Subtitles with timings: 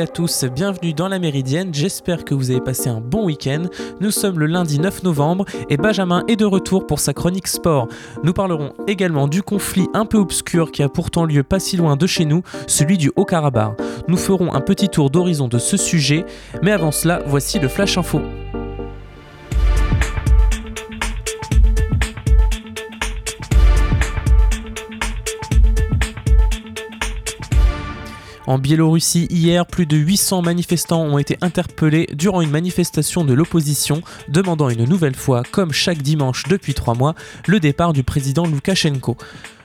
[0.00, 3.64] à tous, bienvenue dans la Méridienne, j'espère que vous avez passé un bon week-end.
[4.00, 7.88] Nous sommes le lundi 9 novembre et Benjamin est de retour pour sa chronique sport.
[8.22, 11.96] Nous parlerons également du conflit un peu obscur qui a pourtant lieu pas si loin
[11.96, 13.80] de chez nous, celui du Haut-Karabakh.
[14.08, 16.26] Nous ferons un petit tour d'horizon de ce sujet,
[16.62, 18.20] mais avant cela, voici le Flash Info.
[28.46, 34.02] En Biélorussie, hier, plus de 800 manifestants ont été interpellés durant une manifestation de l'opposition
[34.28, 37.16] demandant une nouvelle fois, comme chaque dimanche depuis trois mois,
[37.48, 39.16] le départ du président Loukachenko.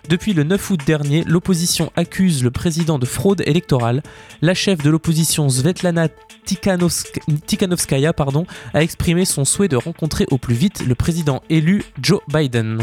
[0.09, 4.02] Depuis le 9 août dernier, l'opposition accuse le président de fraude électorale.
[4.41, 6.08] La chef de l'opposition Svetlana
[7.45, 8.13] Tikhanovskaya
[8.73, 12.80] a exprimé son souhait de rencontrer au plus vite le président élu Joe Biden.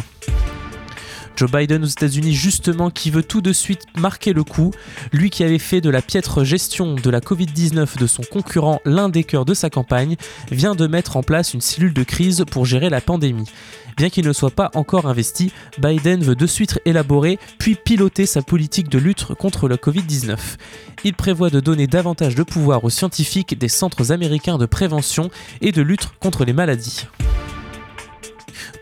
[1.38, 4.72] Joe Biden aux États-Unis, justement, qui veut tout de suite marquer le coup,
[5.12, 9.08] lui qui avait fait de la piètre gestion de la Covid-19 de son concurrent l'un
[9.08, 10.16] des cœurs de sa campagne,
[10.50, 13.48] vient de mettre en place une cellule de crise pour gérer la pandémie.
[13.96, 18.42] Bien qu'il ne soit pas encore investi, Biden veut de suite élaborer puis piloter sa
[18.42, 20.36] politique de lutte contre la Covid-19.
[21.04, 25.30] Il prévoit de donner davantage de pouvoir aux scientifiques des centres américains de prévention
[25.60, 27.06] et de lutte contre les maladies.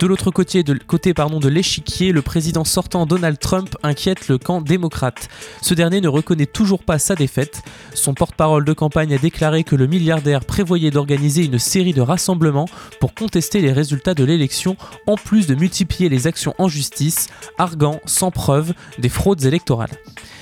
[0.01, 4.61] De l'autre côté, de, côté de l'échiquier, le président sortant Donald Trump inquiète le camp
[4.61, 5.29] démocrate.
[5.63, 7.63] Ce dernier ne reconnaît toujours pas sa défaite.
[7.95, 12.69] Son porte-parole de campagne a déclaré que le milliardaire prévoyait d'organiser une série de rassemblements
[13.01, 17.29] pour contester les résultats de l'élection, en plus de multiplier les actions en justice,
[17.59, 19.91] arguant sans preuve des fraudes électorales.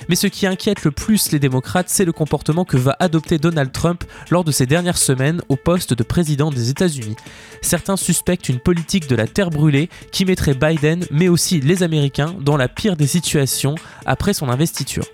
[0.09, 3.71] Mais ce qui inquiète le plus les démocrates, c'est le comportement que va adopter Donald
[3.71, 7.15] Trump lors de ses dernières semaines au poste de président des États-Unis.
[7.61, 12.35] Certains suspectent une politique de la terre brûlée qui mettrait Biden, mais aussi les Américains,
[12.39, 15.05] dans la pire des situations après son investiture.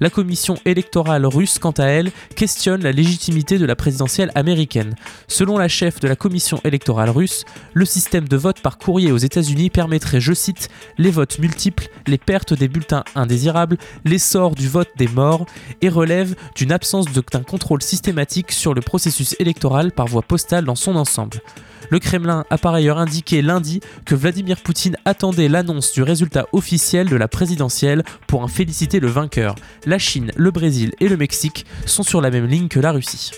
[0.00, 4.94] La commission électorale russe, quant à elle, questionne la légitimité de la présidentielle américaine.
[5.28, 7.44] Selon la chef de la commission électorale russe,
[7.74, 10.68] le système de vote par courrier aux États-Unis permettrait, je cite,
[10.98, 15.46] les votes multiples, les pertes des bulletins indésirables, l'essor du vote des morts
[15.80, 20.74] et relève d'une absence d'un contrôle systématique sur le processus électoral par voie postale dans
[20.74, 21.40] son ensemble.
[21.90, 27.08] Le Kremlin a par ailleurs indiqué lundi que Vladimir Poutine attendait l'annonce du résultat officiel
[27.08, 29.54] de la présidentielle pour en féliciter le vainqueur.
[29.86, 33.32] La Chine, le Brésil et le Mexique sont sur la même ligne que la Russie.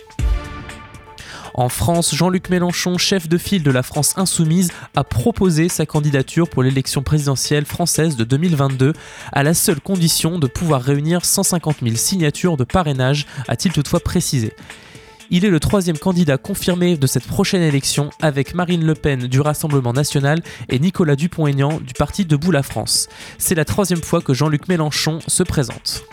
[1.58, 6.50] En France, Jean-Luc Mélenchon, chef de file de la France insoumise, a proposé sa candidature
[6.50, 8.92] pour l'élection présidentielle française de 2022
[9.32, 14.52] à la seule condition de pouvoir réunir 150 000 signatures de parrainage, a-t-il toutefois précisé.
[15.30, 19.40] Il est le troisième candidat confirmé de cette prochaine élection avec Marine Le Pen du
[19.40, 23.08] Rassemblement national et Nicolas Dupont-Aignan du parti Debout la France.
[23.36, 26.04] C'est la troisième fois que Jean-Luc Mélenchon se présente.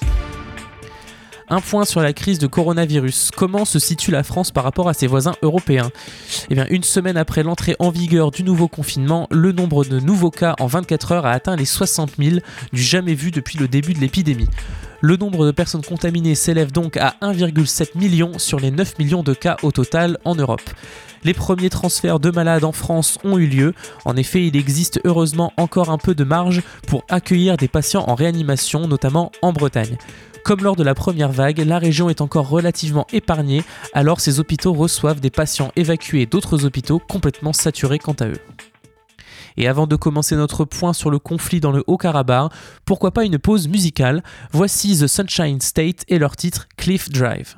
[1.50, 3.30] Un point sur la crise de coronavirus.
[3.36, 5.92] Comment se situe la France par rapport à ses voisins européens?
[6.50, 10.32] Eh bien, une semaine après l'entrée en vigueur du nouveau confinement, le nombre de nouveaux
[10.32, 12.38] cas en 24 heures a atteint les 60 000,
[12.72, 14.50] du jamais vu depuis le début de l'épidémie.
[15.06, 19.34] Le nombre de personnes contaminées s'élève donc à 1,7 million sur les 9 millions de
[19.34, 20.62] cas au total en Europe.
[21.26, 23.74] Les premiers transferts de malades en France ont eu lieu.
[24.06, 28.16] En effet, il existe heureusement encore un peu de marge pour accueillir des patients en
[28.16, 29.98] réanimation, notamment en Bretagne.
[30.46, 33.64] Comme lors de la première vague, la région est encore relativement épargnée,
[33.94, 38.40] alors ces hôpitaux reçoivent des patients évacués d'autres hôpitaux complètement saturés quant à eux.
[39.58, 42.52] Et avant de commencer notre point sur le conflit dans le Haut-Karabakh,
[42.86, 44.24] pourquoi pas une pause musicale?
[44.52, 47.56] Voici The Sunshine State et leur titre Cliff Drive.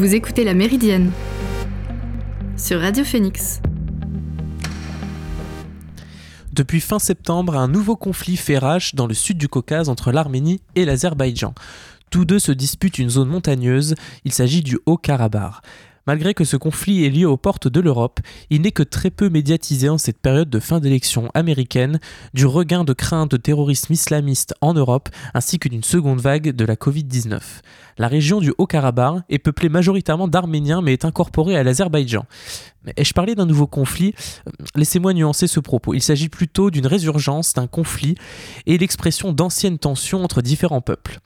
[0.00, 1.12] Vous écoutez La Méridienne
[2.56, 3.60] sur Radio Phoenix.
[6.54, 10.62] Depuis fin septembre, un nouveau conflit fait rage dans le sud du Caucase entre l'Arménie
[10.74, 11.52] et l'Azerbaïdjan.
[12.10, 13.94] Tous deux se disputent une zone montagneuse,
[14.24, 15.56] il s'agit du Haut-Karabakh.
[16.06, 19.28] Malgré que ce conflit est lié aux portes de l'Europe, il n'est que très peu
[19.28, 22.00] médiatisé en cette période de fin d'élection américaine,
[22.34, 26.64] du regain de crainte de terrorisme islamiste en Europe, ainsi que d'une seconde vague de
[26.64, 27.40] la Covid-19.
[27.98, 32.24] La région du Haut-Karabakh est peuplée majoritairement d'Arméniens mais est incorporée à l'Azerbaïdjan.
[32.96, 34.14] Ai-je parlé d'un nouveau conflit?
[34.74, 35.92] Laissez-moi nuancer ce propos.
[35.92, 38.14] Il s'agit plutôt d'une résurgence d'un conflit
[38.66, 41.20] et l'expression d'anciennes tensions entre différents peuples.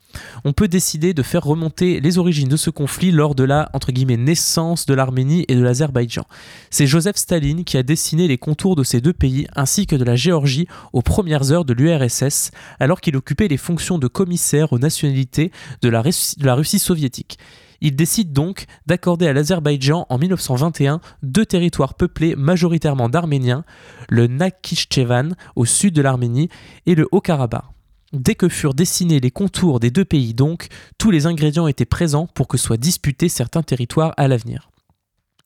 [0.45, 3.71] On peut décider de faire remonter les origines de ce conflit lors de la
[4.17, 6.25] naissance de l'Arménie et de l'Azerbaïdjan.
[6.71, 10.05] C'est Joseph Staline qui a dessiné les contours de ces deux pays ainsi que de
[10.05, 12.51] la Géorgie aux premières heures de l'URSS
[12.81, 15.51] alors qu'il occupait les fonctions de commissaire aux nationalités
[15.83, 17.39] de la, de la Russie soviétique.
[17.81, 23.65] Il décide donc d'accorder à l'Azerbaïdjan en 1921 deux territoires peuplés majoritairement d'Arméniens,
[24.09, 26.49] le Nakhitchevan au sud de l'Arménie
[26.87, 27.74] et le Haut-Karabakh.
[28.15, 30.69] Dès que furent dessinés les contours des deux pays donc,
[30.99, 34.71] tous les ingrédients étaient présents pour que soient disputés certains territoires à l'avenir.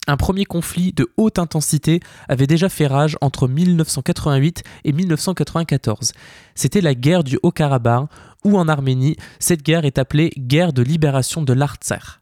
[0.07, 6.13] Un premier conflit de haute intensité avait déjà fait rage entre 1988 et 1994.
[6.55, 8.11] C'était la guerre du Haut-Karabakh,
[8.45, 12.21] où en Arménie, cette guerre est appelée guerre de libération de l'Artsakh.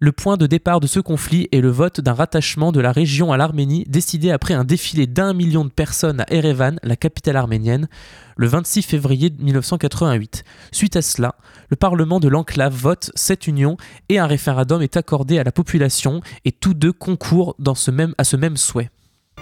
[0.00, 3.32] Le point de départ de ce conflit est le vote d'un rattachement de la région
[3.32, 7.88] à l'Arménie décidé après un défilé d'un million de personnes à Erevan, la capitale arménienne,
[8.36, 10.44] le 26 février 1988.
[10.70, 11.34] Suite à cela,
[11.68, 13.76] le Parlement de l'enclave vote cette union
[14.08, 18.56] et un référendum est accordé à la population et tous deux concourent à ce même
[18.56, 18.90] souhait.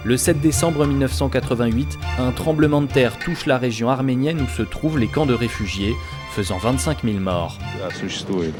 [0.05, 4.97] Le 7 décembre 1988, un tremblement de terre touche la région arménienne où se trouvent
[4.97, 5.93] les camps de réfugiés,
[6.37, 7.57] faisant 25 000 morts.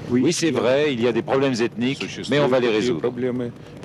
[0.09, 3.13] Oui, c'est vrai, il y a des problèmes ethniques, mais on va les résoudre.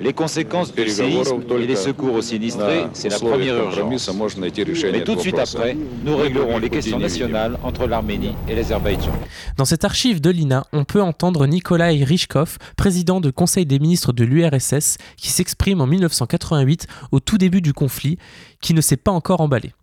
[0.01, 4.11] Les conséquences du séisme et les secours aux sinistrés, c'est la première urgence.
[4.41, 9.13] Mais tout de suite après, nous réglerons les questions nationales entre l'Arménie et l'Azerbaïdjan.
[9.59, 14.15] Dans cette archive de l'INA, on peut entendre Nikolai Rychkov, président du Conseil des ministres
[14.15, 18.17] de l'URSS, qui s'exprime en 1988 au tout début du conflit,
[18.63, 19.75] qui ne s'est pas encore emballé.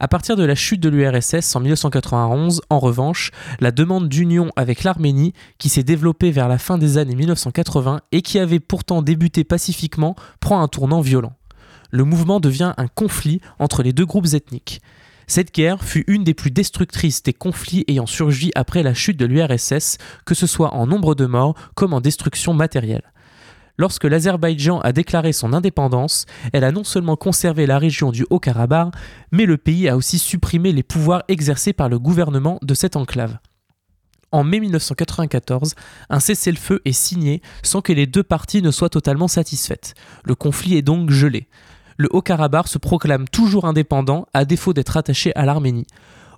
[0.00, 4.84] À partir de la chute de l'URSS en 1991, en revanche, la demande d'union avec
[4.84, 9.44] l'Arménie, qui s'est développée vers la fin des années 1980 et qui avait pourtant débuté
[9.44, 11.34] pacifiquement, prend un tournant violent.
[11.90, 14.80] Le mouvement devient un conflit entre les deux groupes ethniques.
[15.26, 19.26] Cette guerre fut une des plus destructrices des conflits ayant surgi après la chute de
[19.26, 23.12] l'URSS, que ce soit en nombre de morts comme en destruction matérielle.
[23.78, 28.94] Lorsque l'Azerbaïdjan a déclaré son indépendance, elle a non seulement conservé la région du Haut-Karabakh,
[29.30, 33.38] mais le pays a aussi supprimé les pouvoirs exercés par le gouvernement de cette enclave.
[34.30, 35.74] En mai 1994,
[36.08, 39.94] un cessez-le-feu est signé sans que les deux parties ne soient totalement satisfaites.
[40.24, 41.48] Le conflit est donc gelé.
[41.98, 45.86] Le Haut-Karabakh se proclame toujours indépendant à défaut d'être attaché à l'Arménie.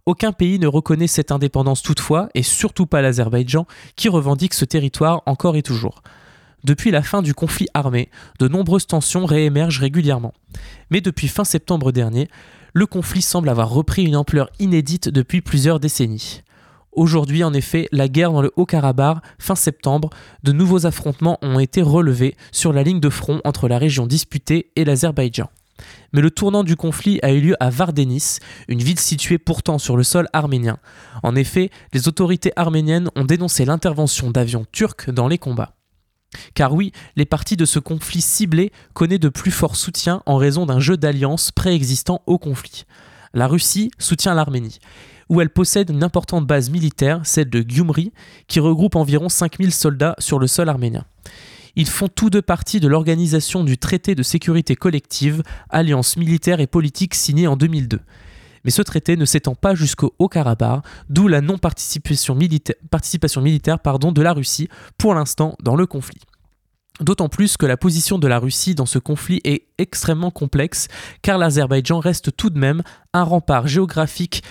[0.06, 5.22] Aucun pays ne reconnaît cette indépendance toutefois, et surtout pas l'Azerbaïdjan, qui revendique ce territoire
[5.24, 6.02] encore et toujours.
[6.64, 8.08] Depuis la fin du conflit armé,
[8.40, 10.32] de nombreuses tensions réémergent régulièrement.
[10.90, 12.28] Mais depuis fin septembre dernier,
[12.72, 16.40] le conflit semble avoir repris une ampleur inédite depuis plusieurs décennies.
[16.92, 20.08] Aujourd'hui, en effet, la guerre dans le Haut-Karabakh, fin septembre,
[20.42, 24.70] de nouveaux affrontements ont été relevés sur la ligne de front entre la région disputée
[24.74, 25.50] et l'Azerbaïdjan.
[26.12, 29.96] Mais le tournant du conflit a eu lieu à Vardenis, une ville située pourtant sur
[29.96, 30.78] le sol arménien.
[31.22, 35.74] En effet, les autorités arméniennes ont dénoncé l'intervention d'avions turcs dans les combats.
[36.54, 40.66] Car oui, les parties de ce conflit ciblé connaissent de plus forts soutiens en raison
[40.66, 42.84] d'un jeu d'alliances préexistant au conflit.
[43.32, 44.78] La Russie soutient l'Arménie,
[45.28, 48.12] où elle possède une importante base militaire, celle de Gyumri,
[48.46, 51.04] qui regroupe environ 5000 soldats sur le sol arménien.
[51.76, 56.68] Ils font tous deux partie de l'organisation du traité de sécurité collective, alliance militaire et
[56.68, 58.00] politique signée en 2002.
[58.64, 64.32] Mais ce traité ne s'étend pas jusqu'au Haut-Karabakh, d'où la non-participation militaire, pardon, de la
[64.32, 64.68] Russie
[64.98, 66.20] pour l'instant dans le conflit.
[67.00, 70.86] D'autant plus que la position de la Russie dans ce conflit est extrêmement complexe,
[71.22, 74.44] car l'Azerbaïdjan reste tout de même un rempart géographique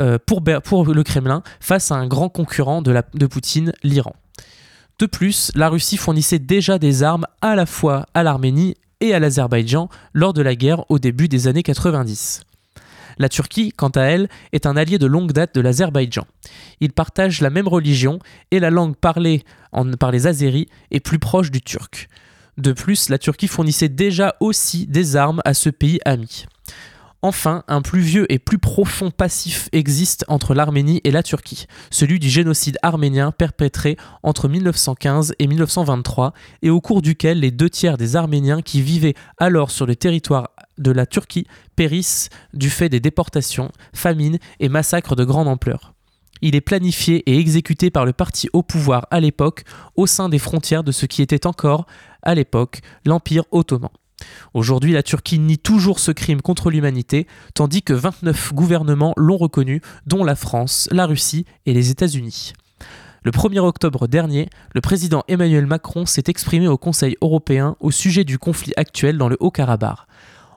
[0.00, 4.14] euh, pour, le Kremlin face à un grand concurrent de Poutine, l'Iran.
[4.98, 9.18] De plus, la Russie fournissait déjà des armes à la fois à l'Arménie et à
[9.18, 12.42] l'Azerbaïdjan lors de la guerre au début des années 90.
[13.18, 16.26] La Turquie, quant à elle, est un allié de longue date de l'Azerbaïdjan.
[16.80, 18.18] Ils partagent la même religion
[18.50, 19.42] et la langue parlée
[19.98, 22.08] par les Azéris est plus proche du turc.
[22.56, 26.46] De plus, la Turquie fournissait déjà aussi des armes à ce pays ami.
[27.20, 32.20] Enfin, un plus vieux et plus profond passif existe entre l'Arménie et la Turquie, celui
[32.20, 36.32] du génocide arménien perpétré entre 1915 et 1923
[36.62, 40.50] et au cours duquel les deux tiers des Arméniens qui vivaient alors sur le territoire
[40.78, 45.94] de la Turquie périssent du fait des déportations, famines et massacres de grande ampleur.
[46.40, 49.64] Il est planifié et exécuté par le parti au pouvoir à l'époque
[49.96, 51.86] au sein des frontières de ce qui était encore,
[52.22, 53.90] à l'époque, l'Empire ottoman.
[54.54, 59.80] Aujourd'hui, la Turquie nie toujours ce crime contre l'humanité, tandis que 29 gouvernements l'ont reconnu,
[60.06, 62.52] dont la France, la Russie et les États-Unis.
[63.24, 68.24] Le 1er octobre dernier, le président Emmanuel Macron s'est exprimé au Conseil européen au sujet
[68.24, 69.98] du conflit actuel dans le Haut-Karabakh.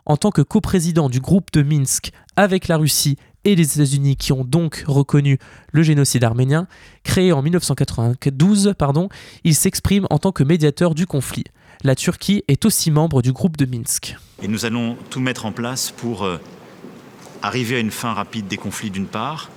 [0.05, 4.33] En tant que coprésident du groupe de Minsk avec la Russie et les États-Unis qui
[4.33, 5.37] ont donc reconnu
[5.71, 6.67] le génocide arménien,
[7.03, 9.09] créé en 1992, pardon,
[9.43, 11.45] il s'exprime en tant que médiateur du conflit
[11.83, 14.15] la Turquie est aussi membre du groupe de Minsk.
[14.41, 16.37] Et nous allons tout mettre en place pour euh,
[17.41, 19.49] arriver à une fin rapide des conflits d'une part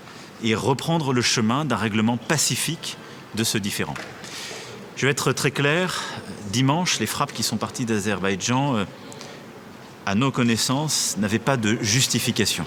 [0.43, 2.97] et reprendre le chemin d'un règlement pacifique
[3.35, 3.95] de ce différend.
[4.97, 6.03] Je vais être très clair,
[6.51, 8.85] dimanche, les frappes qui sont parties d'Azerbaïdjan, euh,
[10.07, 12.65] à nos connaissances, n'avaient pas de justification.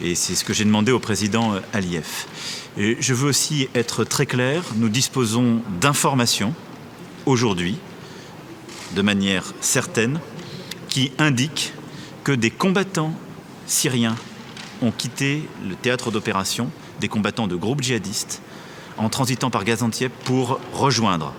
[0.00, 2.26] Et c'est ce que j'ai demandé au président euh, Aliyev.
[2.76, 6.54] Et je veux aussi être très clair, nous disposons d'informations
[7.24, 7.78] aujourd'hui
[8.94, 10.20] de manière certaine
[10.88, 11.72] qui indique
[12.24, 13.14] que des combattants
[13.66, 14.16] syriens
[14.82, 18.42] ont quitté le théâtre d'opération, des combattants de groupes djihadistes,
[18.98, 21.34] en transitant par Gaziantep pour rejoindre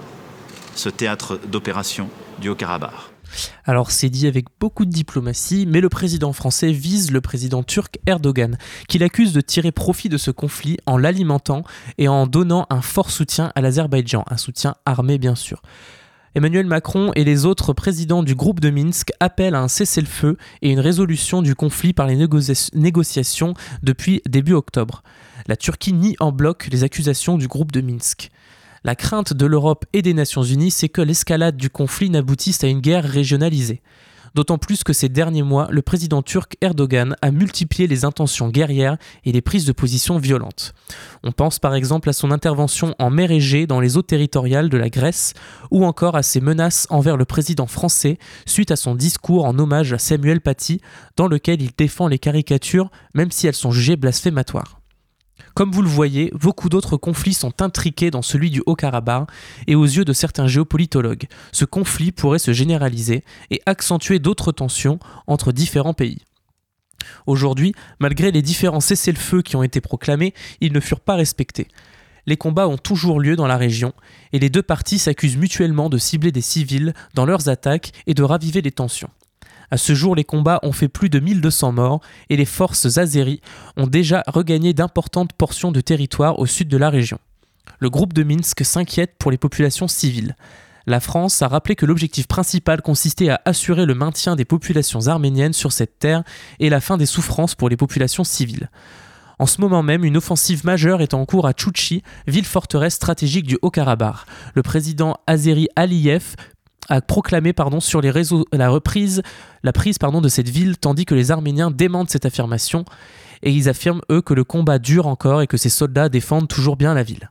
[0.76, 2.10] ce théâtre d'opération
[2.40, 3.17] du Haut-Karabakh.
[3.66, 8.00] Alors c'est dit avec beaucoup de diplomatie, mais le président français vise le président turc
[8.06, 8.58] Erdogan,
[8.88, 11.64] qu'il accuse de tirer profit de ce conflit en l'alimentant
[11.98, 15.62] et en donnant un fort soutien à l'Azerbaïdjan, un soutien armé bien sûr.
[16.36, 20.70] Emmanuel Macron et les autres présidents du groupe de Minsk appellent à un cessez-le-feu et
[20.70, 25.02] une résolution du conflit par les négociations depuis début octobre.
[25.48, 28.30] La Turquie nie en bloc les accusations du groupe de Minsk.
[28.88, 32.68] La crainte de l'Europe et des Nations Unies, c'est que l'escalade du conflit n'aboutisse à
[32.68, 33.82] une guerre régionalisée
[34.34, 38.98] d'autant plus que ces derniers mois, le président turc Erdogan a multiplié les intentions guerrières
[39.26, 40.76] et les prises de position violentes.
[41.24, 44.78] On pense par exemple à son intervention en mer Égée dans les eaux territoriales de
[44.78, 45.34] la Grèce,
[45.72, 49.92] ou encore à ses menaces envers le président français suite à son discours en hommage
[49.92, 50.82] à Samuel Paty,
[51.16, 54.82] dans lequel il défend les caricatures, même si elles sont jugées blasphématoires.
[55.54, 59.28] Comme vous le voyez, beaucoup d'autres conflits sont intriqués dans celui du Haut-Karabakh
[59.68, 65.00] et aux yeux de certains géopolitologues, ce conflit pourrait se généraliser et accentuer d'autres tensions
[65.26, 66.20] entre différents pays.
[67.26, 71.68] Aujourd'hui, malgré les différents cessez-le-feu qui ont été proclamés, ils ne furent pas respectés.
[72.26, 73.94] Les combats ont toujours lieu dans la région
[74.34, 78.24] et les deux parties s'accusent mutuellement de cibler des civils dans leurs attaques et de
[78.24, 79.10] raviver les tensions.
[79.70, 83.42] À ce jour, les combats ont fait plus de 1200 morts et les forces azéries
[83.76, 87.20] ont déjà regagné d'importantes portions de territoire au sud de la région.
[87.80, 90.36] Le groupe de Minsk s'inquiète pour les populations civiles.
[90.86, 95.52] La France a rappelé que l'objectif principal consistait à assurer le maintien des populations arméniennes
[95.52, 96.24] sur cette terre
[96.60, 98.70] et la fin des souffrances pour les populations civiles.
[99.38, 103.46] En ce moment même, une offensive majeure est en cours à Tchouchi, ville forteresse stratégique
[103.46, 104.26] du Haut-Karabakh.
[104.56, 106.36] Le président Azeri Aliyev
[106.90, 109.22] a proclamé pardon, sur les réseaux la reprise,
[109.64, 112.86] la prise de cette ville, tandis que les Arméniens démentent cette affirmation
[113.44, 116.78] et ils affirment eux que le combat dure encore et que ces soldats défendent toujours
[116.78, 117.30] bien la ville.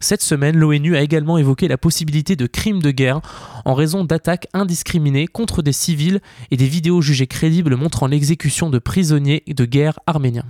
[0.00, 3.22] Cette semaine, l'ONU a également évoqué la possibilité de crimes de guerre
[3.64, 8.78] en raison d'attaques indiscriminées contre des civils et des vidéos jugées crédibles montrant l'exécution de
[8.78, 10.44] prisonniers de guerre arméniens.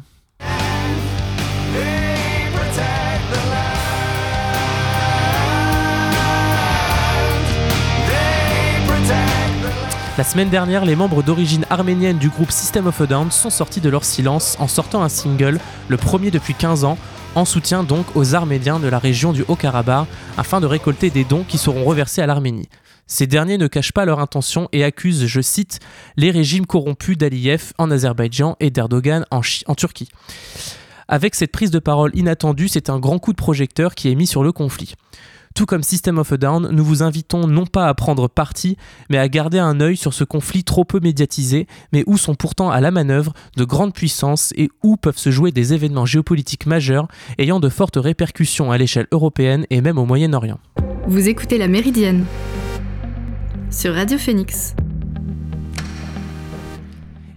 [10.18, 13.82] La semaine dernière, les membres d'origine arménienne du groupe System of a Down sont sortis
[13.82, 16.96] de leur silence en sortant un single, le premier depuis 15 ans,
[17.34, 20.08] en soutien donc aux Arméniens de la région du Haut-Karabakh,
[20.38, 22.70] afin de récolter des dons qui seront reversés à l'Arménie.
[23.06, 25.80] Ces derniers ne cachent pas leur intention et accusent, je cite,
[26.16, 30.08] les régimes corrompus d'Aliyev en Azerbaïdjan et d'Erdogan en, en Turquie.
[31.08, 34.26] Avec cette prise de parole inattendue, c'est un grand coup de projecteur qui est mis
[34.26, 34.94] sur le conflit.
[35.56, 38.76] Tout comme System of a Down, nous vous invitons non pas à prendre parti,
[39.08, 42.70] mais à garder un œil sur ce conflit trop peu médiatisé, mais où sont pourtant
[42.70, 47.08] à la manœuvre de grandes puissances et où peuvent se jouer des événements géopolitiques majeurs
[47.38, 50.60] ayant de fortes répercussions à l'échelle européenne et même au Moyen-Orient.
[51.06, 52.26] Vous écoutez La Méridienne
[53.70, 54.76] sur Radio Phoenix.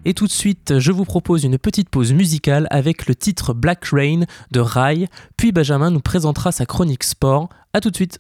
[0.06, 3.86] Et tout de suite, je vous propose une petite pause musicale avec le titre Black
[3.86, 7.50] Rain de Rai, puis Benjamin nous présentera sa chronique sport.
[7.74, 8.20] A tout de suite.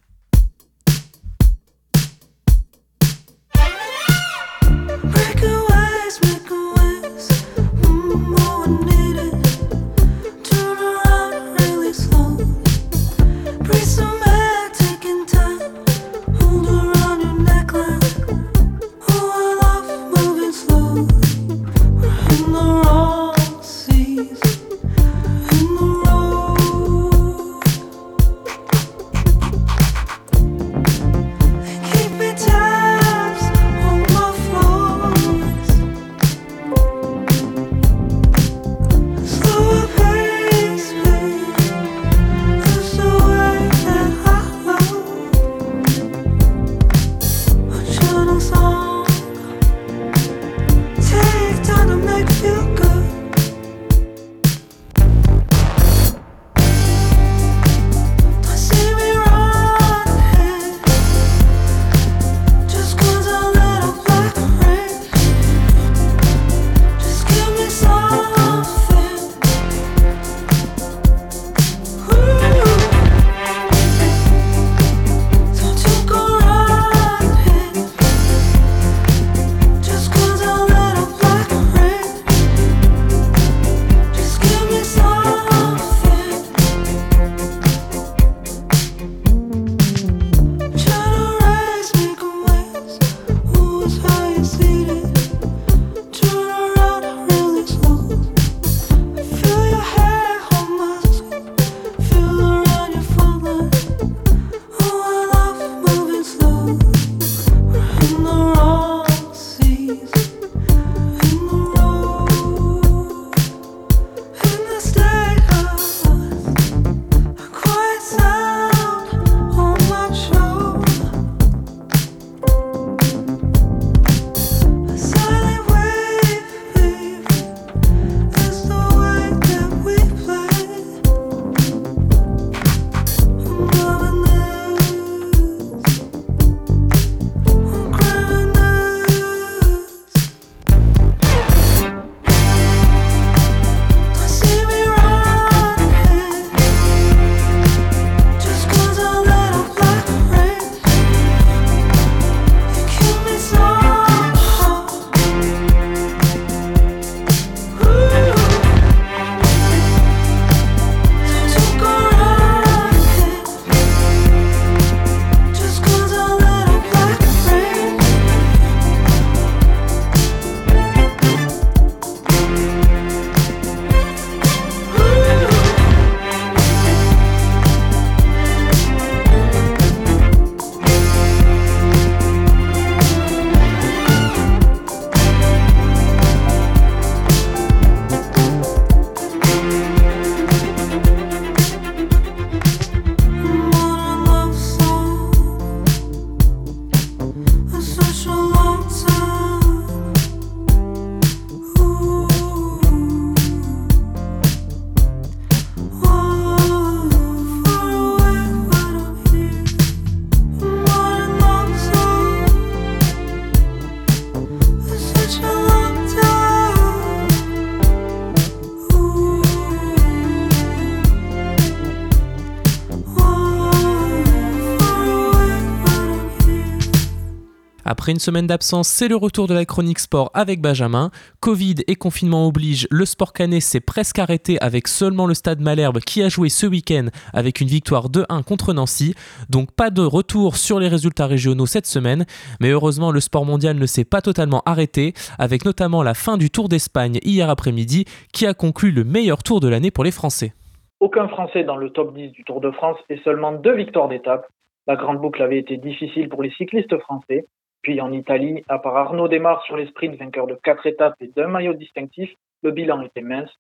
[227.91, 231.09] Après une semaine d'absence, c'est le retour de la chronique sport avec Benjamin.
[231.39, 235.97] Covid et confinement oblige, le sport canet s'est presque arrêté avec seulement le stade Malherbe
[235.97, 239.15] qui a joué ce week-end avec une victoire 2-1 contre Nancy.
[239.49, 242.25] Donc pas de retour sur les résultats régionaux cette semaine,
[242.61, 246.51] mais heureusement le sport mondial ne s'est pas totalement arrêté, avec notamment la fin du
[246.51, 250.53] Tour d'Espagne hier après-midi qui a conclu le meilleur tour de l'année pour les Français.
[250.99, 254.45] Aucun Français dans le top 10 du Tour de France et seulement deux victoires d'étape.
[254.85, 257.47] La grande boucle avait été difficile pour les cyclistes français.
[257.81, 261.27] Puis en Italie, à part Arnaud Desmar sur les sprints, vainqueur de quatre étapes et
[261.27, 262.29] d'un maillot distinctif,
[262.61, 263.51] le bilan était mince.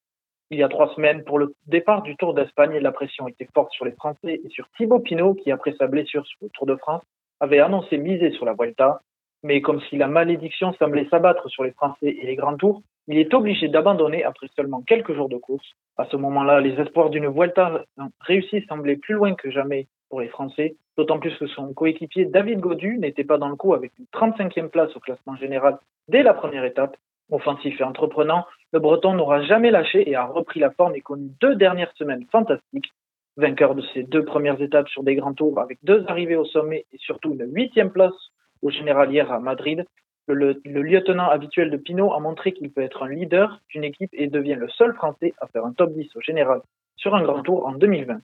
[0.51, 3.71] Il y a trois semaines, pour le départ du Tour d'Espagne, la pression était forte
[3.71, 6.75] sur les Français et sur Thibaut Pinot, qui après sa blessure sur le Tour de
[6.75, 7.03] France,
[7.39, 8.99] avait annoncé miser sur la Vuelta.
[9.43, 13.17] Mais comme si la malédiction semblait s'abattre sur les Français et les grands tours, il
[13.17, 15.65] est obligé d'abandonner après seulement quelques jours de course.
[15.97, 17.83] À ce moment-là, les espoirs d'une Vuelta
[18.19, 22.59] réussie semblaient plus loin que jamais pour les Français, d'autant plus que son coéquipier David
[22.59, 26.33] Godu n'était pas dans le coup avec une 35e place au classement général dès la
[26.33, 26.97] première étape.
[27.31, 31.29] Offensif et entreprenant, le Breton n'aura jamais lâché et a repris la forme et connu
[31.39, 32.91] deux dernières semaines fantastiques.
[33.37, 36.85] Vainqueur de ses deux premières étapes sur des grands tours avec deux arrivées au sommet
[36.91, 38.13] et surtout une huitième place
[38.61, 39.85] au général hier à Madrid,
[40.33, 44.27] le, lieutenant habituel de Pinot a montré qu'il peut être un leader d'une équipe et
[44.27, 46.61] devient le seul Français à faire un top 10 au général
[46.97, 48.19] sur un grand tour en 2020.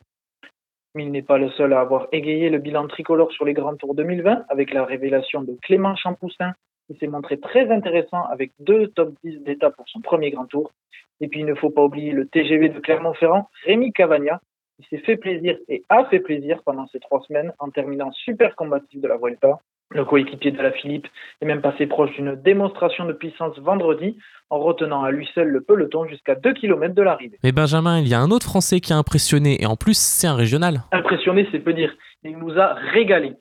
[0.96, 3.76] Mais il n'est pas le seul à avoir égayé le bilan tricolore sur les grands
[3.76, 6.54] tours 2020 avec la révélation de Clément Champoussin
[6.88, 10.72] qui s'est montré très intéressant avec deux top 10 d'étape pour son premier grand tour.
[11.20, 14.40] Et puis il ne faut pas oublier le TGV de Clermont-Ferrand, Rémi Cavagna,
[14.78, 18.56] qui s'est fait plaisir et a fait plaisir pendant ces trois semaines en terminant super
[18.56, 19.60] combatif de la Vuelta.
[19.92, 21.08] Le coéquipier de la Philippe
[21.42, 24.18] est même passé proche d'une démonstration de puissance vendredi
[24.50, 27.38] en retenant à lui seul le peloton jusqu'à 2 km de l'arrivée.
[27.44, 30.28] Mais Benjamin, il y a un autre Français qui a impressionné et en plus c'est
[30.28, 30.82] un régional.
[30.92, 31.94] Impressionné, c'est peu dire.
[32.24, 33.34] Il nous a régalé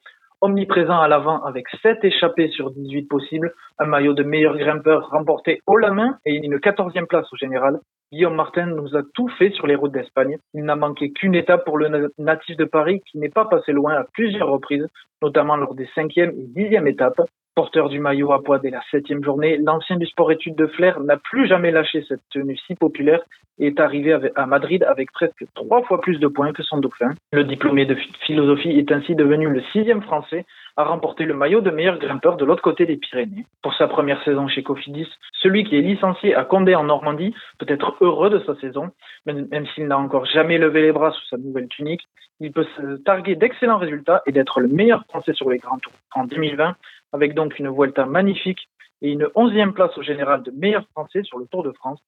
[0.44, 5.62] omniprésent à l'avant avec 7 échappées sur 18 possibles, un maillot de meilleur grimpeur remporté
[5.66, 7.80] haut la main et une 14e place au général.
[8.12, 10.36] Guillaume Martin nous a tout fait sur les routes d'Espagne.
[10.52, 13.94] Il n'a manqué qu'une étape pour le natif de Paris qui n'est pas passé loin
[13.94, 14.86] à plusieurs reprises,
[15.22, 17.22] notamment lors des 5e et 10e étapes.
[17.54, 20.98] Porteur du maillot à poids dès la septième journée, l'ancien du sport études de Flair
[20.98, 23.22] n'a plus jamais lâché cette tenue si populaire
[23.60, 27.10] et est arrivé à Madrid avec presque trois fois plus de points que son dauphin.
[27.32, 30.44] Le diplômé de philosophie est ainsi devenu le sixième français
[30.76, 33.46] à remporter le maillot de meilleur grimpeur de l'autre côté des Pyrénées.
[33.62, 35.08] Pour sa première saison chez Cofidis,
[35.40, 38.90] celui qui est licencié à Condé en Normandie peut être heureux de sa saison,
[39.26, 42.02] même, s'il n'a encore jamais levé les bras sous sa nouvelle tunique.
[42.40, 45.92] Il peut se targuer d'excellents résultats et d'être le meilleur français sur les grands tours
[46.14, 46.76] en 2020
[47.12, 48.68] avec donc une Vuelta magnifique
[49.00, 52.00] et une onzième place au général de meilleur français sur le Tour de France.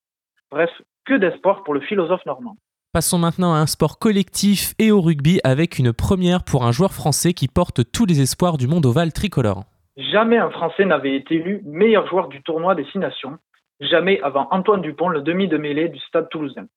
[0.50, 0.70] Bref,
[1.04, 2.56] que d'espoir pour le philosophe normand.
[2.96, 6.94] Passons maintenant à un sport collectif et au rugby avec une première pour un joueur
[6.94, 9.64] français qui porte tous les espoirs du monde ovale tricolore.
[9.98, 13.36] Jamais un Français n'avait été élu meilleur joueur du tournoi des Six Nations,
[13.82, 16.68] jamais avant Antoine Dupont, le demi de mêlée du Stade toulousain.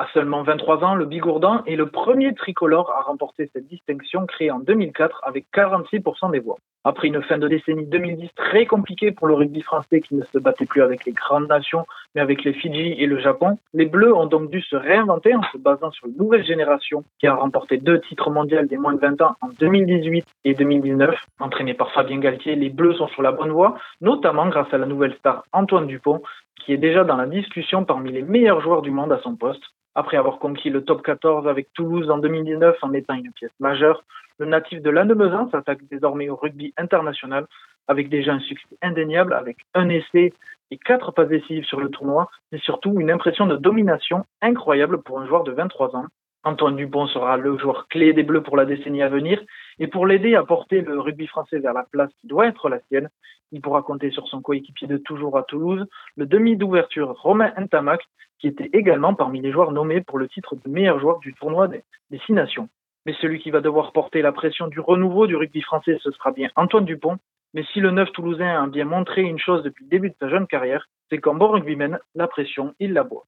[0.00, 4.50] À seulement 23 ans, le Bigourdan est le premier tricolore à remporter cette distinction créée
[4.50, 6.56] en 2004 avec 46% des voix.
[6.82, 10.38] Après une fin de décennie 2010 très compliquée pour le rugby français qui ne se
[10.38, 14.14] battait plus avec les grandes nations mais avec les Fidji et le Japon, les Bleus
[14.14, 17.78] ont donc dû se réinventer en se basant sur une nouvelle génération qui a remporté
[17.78, 21.14] deux titres mondiaux des moins de 20 ans en 2018 et 2019.
[21.38, 24.86] Entraînés par Fabien Galtier, les Bleus sont sur la bonne voie, notamment grâce à la
[24.86, 26.20] nouvelle star Antoine Dupont
[26.60, 29.62] qui est déjà dans la discussion parmi les meilleurs joueurs du monde à son poste.
[29.94, 34.02] Après avoir conquis le top 14 avec Toulouse en 2019 en étant une pièce majeure,
[34.38, 37.46] le natif de Lannemezan s'attaque désormais au rugby international
[37.86, 40.32] avec déjà un succès indéniable avec un essai
[40.70, 45.20] et quatre passes décisives sur le tournoi, mais surtout une impression de domination incroyable pour
[45.20, 46.06] un joueur de 23 ans.
[46.44, 49.42] Antoine Dupont sera le joueur clé des Bleus pour la décennie à venir
[49.78, 52.80] et pour l'aider à porter le rugby français vers la place qui doit être la
[52.88, 53.08] sienne,
[53.50, 58.02] il pourra compter sur son coéquipier de toujours à Toulouse, le demi d'ouverture Romain Ntamak,
[58.38, 61.68] qui était également parmi les joueurs nommés pour le titre de meilleur joueur du tournoi
[61.68, 61.82] des,
[62.26, 62.68] Six Nations.
[63.06, 66.30] Mais celui qui va devoir porter la pression du renouveau du rugby français, ce sera
[66.30, 67.18] bien Antoine Dupont.
[67.54, 70.28] Mais si le neuf toulousain a bien montré une chose depuis le début de sa
[70.28, 73.24] jeune carrière, c'est qu'en bon rugbyman, la pression, il la boit.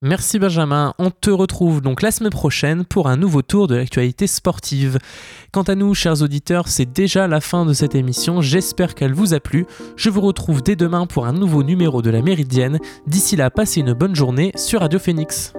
[0.00, 4.28] Merci Benjamin, on te retrouve donc la semaine prochaine pour un nouveau tour de l'actualité
[4.28, 4.98] sportive.
[5.50, 9.34] Quant à nous, chers auditeurs, c'est déjà la fin de cette émission, j'espère qu'elle vous
[9.34, 9.66] a plu.
[9.96, 12.78] Je vous retrouve dès demain pour un nouveau numéro de la Méridienne.
[13.08, 15.52] D'ici là, passez une bonne journée sur Radio Phoenix.